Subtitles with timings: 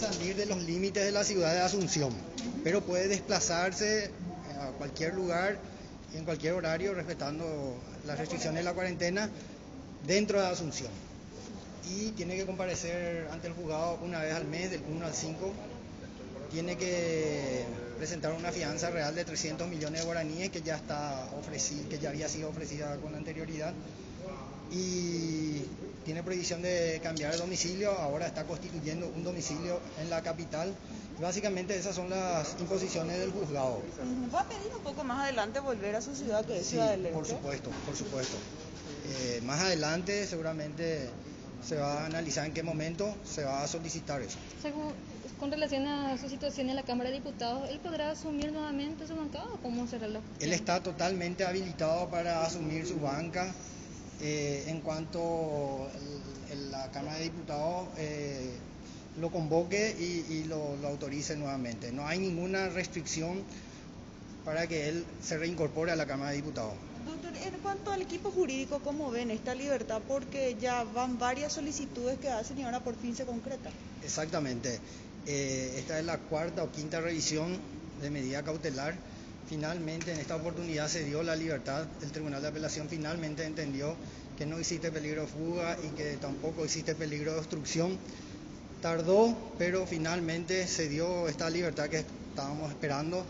[0.00, 2.14] salir de los límites de la ciudad de Asunción,
[2.62, 4.12] pero puede desplazarse
[4.60, 5.58] a cualquier lugar
[6.14, 7.74] en cualquier horario respetando
[8.06, 9.28] las restricciones de la cuarentena
[10.06, 10.92] dentro de Asunción.
[11.90, 15.52] Y tiene que comparecer ante el juzgado una vez al mes, del 1 al 5.
[16.52, 17.64] Tiene que
[17.96, 22.10] presentar una fianza real de 300 millones de guaraníes que ya está ofrecida, que ya
[22.10, 23.74] había sido ofrecida con anterioridad.
[24.70, 25.57] Y
[26.08, 30.74] tiene prohibición de cambiar de domicilio, ahora está constituyendo un domicilio en la capital.
[31.20, 33.82] Básicamente esas son las imposiciones del juzgado.
[34.34, 36.92] ¿Va a pedir un poco más adelante volver a su ciudad que es Sí, Ciudad
[36.92, 37.12] del Este?
[37.12, 38.38] por supuesto, por supuesto.
[39.10, 41.10] Eh, más adelante seguramente
[41.62, 44.38] se va a analizar en qué momento se va a solicitar eso.
[44.62, 44.94] Según-
[45.38, 49.14] con relación a su situación en la Cámara de Diputados, ¿él podrá asumir nuevamente su
[49.14, 53.52] bancada o cómo será la Él está totalmente habilitado para asumir su banca
[54.20, 55.88] eh, en cuanto
[56.50, 58.50] el- el- la Cámara de Diputados eh,
[59.20, 61.92] lo convoque y, y lo, lo autorice nuevamente.
[61.92, 63.42] No hay ninguna restricción
[64.44, 66.74] para que él se reincorpore a la Cámara de Diputados.
[67.06, 70.00] Doctor, en cuanto al equipo jurídico, ¿cómo ven esta libertad?
[70.06, 73.70] Porque ya van varias solicitudes que hacen y ahora por fin se concreta.
[74.04, 74.78] Exactamente.
[75.26, 77.58] Eh, esta es la cuarta o quinta revisión
[78.00, 78.94] de medida cautelar.
[79.48, 81.86] Finalmente, en esta oportunidad se dio la libertad.
[82.02, 83.96] El Tribunal de Apelación finalmente entendió
[84.36, 87.98] que no existe peligro de fuga y que tampoco existe peligro de obstrucción.
[88.82, 93.24] Tardó, pero finalmente se dio esta libertad que estábamos esperando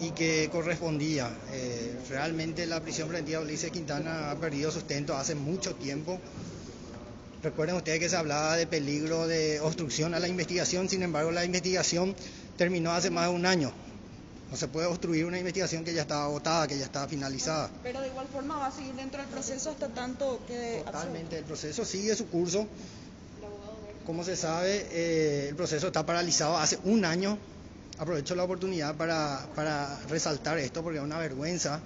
[0.00, 1.28] y que correspondía.
[1.52, 6.20] Eh, realmente la prisión preventiva Ulises Quintana ha perdido sustento hace mucho tiempo.
[7.42, 11.44] Recuerden ustedes que se hablaba de peligro de obstrucción a la investigación, sin embargo la
[11.44, 12.14] investigación
[12.56, 13.72] terminó hace más de un año.
[14.50, 17.70] No se puede obstruir una investigación que ya está agotada, que ya está finalizada.
[17.82, 20.82] Pero de igual forma va a seguir dentro del proceso hasta tanto que...
[20.86, 22.66] Totalmente, el proceso sigue su curso.
[24.06, 27.36] Como se sabe, eh, el proceso está paralizado hace un año.
[27.98, 31.80] Aprovecho la oportunidad para, para resaltar esto porque es una vergüenza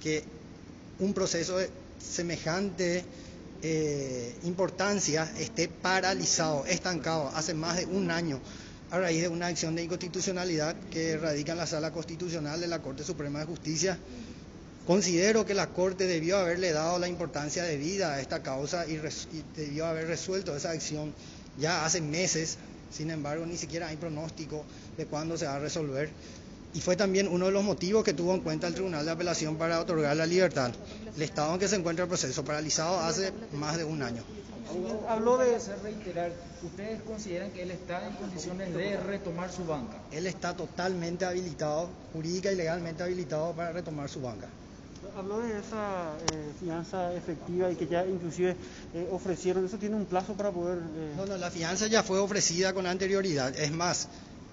[0.00, 0.22] que
[1.00, 1.68] un proceso de
[1.98, 3.04] semejante
[3.62, 8.38] eh, importancia esté paralizado, estancado hace más de un año
[8.94, 12.80] a raíz de una acción de inconstitucionalidad que radica en la sala constitucional de la
[12.80, 13.98] Corte Suprema de Justicia.
[14.86, 19.44] Considero que la Corte debió haberle dado la importancia debida a esta causa y, y
[19.56, 21.12] debió haber resuelto esa acción
[21.58, 22.56] ya hace meses.
[22.92, 24.64] Sin embargo, ni siquiera hay pronóstico
[24.96, 26.10] de cuándo se va a resolver.
[26.74, 29.56] Y fue también uno de los motivos que tuvo en cuenta el Tribunal de Apelación
[29.56, 30.72] para otorgar la libertad.
[31.14, 34.22] El estado en que se encuentra el proceso paralizado hace más de un año.
[35.08, 36.32] Habló de hacer reiterar,
[36.64, 39.98] ¿ustedes consideran que él está en condiciones de retomar su banca?
[40.10, 44.48] Él está totalmente habilitado, jurídica y legalmente habilitado para retomar su banca.
[45.16, 48.56] Habló de esa eh, fianza efectiva y que ya inclusive
[48.94, 50.78] eh, ofrecieron, ¿eso tiene un plazo para poder...?
[50.78, 53.54] eh, No, no, la fianza ya fue ofrecida con anterioridad.
[53.56, 54.08] Es más,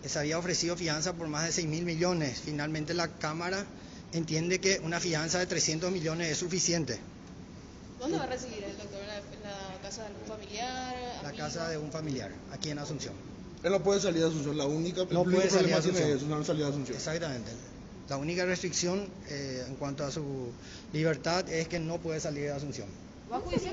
[0.05, 2.41] se había ofrecido fianza por más de 6 mil millones.
[2.43, 3.65] Finalmente la Cámara
[4.13, 6.99] entiende que una fianza de 300 millones es suficiente.
[7.99, 8.99] ¿Dónde va a recibir el doctor?
[9.01, 10.95] ¿En la, casa de algún familiar?
[11.23, 13.13] La casa de un familiar, aquí en Asunción.
[13.63, 16.09] Él no puede salir de Asunción, la única, No puede salir de tiene Asunción.
[16.09, 16.97] eso, no salir de Asunción.
[16.97, 17.51] Exactamente.
[18.09, 20.51] La única restricción eh, en cuanto a su
[20.93, 22.87] libertad es que no puede salir de Asunción.
[23.31, 23.71] ¿Va a juicio?